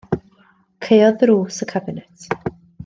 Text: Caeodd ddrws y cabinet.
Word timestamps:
Caeodd 0.87 1.21
ddrws 1.21 1.63
y 1.67 1.71
cabinet. 1.75 2.29